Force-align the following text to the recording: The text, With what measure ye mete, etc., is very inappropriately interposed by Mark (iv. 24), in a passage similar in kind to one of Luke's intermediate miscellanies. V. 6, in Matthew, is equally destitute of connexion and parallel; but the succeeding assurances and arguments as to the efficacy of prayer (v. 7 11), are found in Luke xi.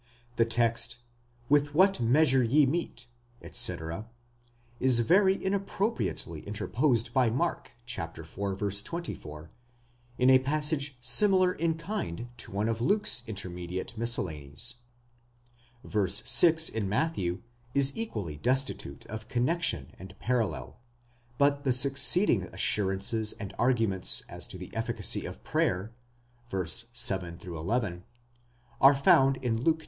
The 0.37 0.45
text, 0.45 0.97
With 1.47 1.75
what 1.75 2.01
measure 2.01 2.41
ye 2.41 2.65
mete, 2.65 3.05
etc., 3.43 4.07
is 4.79 4.97
very 5.01 5.35
inappropriately 5.37 6.39
interposed 6.47 7.13
by 7.13 7.29
Mark 7.29 7.73
(iv. 7.87 8.81
24), 8.83 9.51
in 10.17 10.29
a 10.31 10.39
passage 10.39 10.97
similar 11.01 11.53
in 11.53 11.77
kind 11.77 12.29
to 12.37 12.51
one 12.51 12.67
of 12.67 12.81
Luke's 12.81 13.21
intermediate 13.27 13.95
miscellanies. 13.95 14.77
V. 15.83 16.09
6, 16.09 16.69
in 16.69 16.89
Matthew, 16.89 17.43
is 17.75 17.95
equally 17.95 18.37
destitute 18.37 19.05
of 19.05 19.27
connexion 19.27 19.91
and 19.99 20.17
parallel; 20.17 20.79
but 21.37 21.63
the 21.63 21.73
succeeding 21.73 22.41
assurances 22.45 23.33
and 23.33 23.53
arguments 23.59 24.23
as 24.27 24.47
to 24.47 24.57
the 24.57 24.73
efficacy 24.75 25.27
of 25.27 25.43
prayer 25.43 25.93
(v. 26.49 26.63
7 26.65 27.37
11), 27.39 28.03
are 28.81 28.95
found 28.95 29.37
in 29.37 29.61
Luke 29.61 29.79
xi. 29.79 29.79